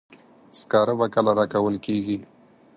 سکاره 0.59 0.93
به 0.99 1.05
کله 1.15 1.31
راکول 1.39 1.75
کیږي. 1.85 2.17